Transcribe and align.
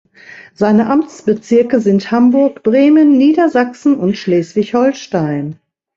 Seine 0.55 0.89
Amtsbezirke 0.89 1.79
sind 1.79 2.09
Hamburg, 2.09 2.63
Bremen, 2.63 3.19
Niedersachsen 3.19 3.97
und 3.99 4.17
Schleswig-Holstein. 4.17 5.59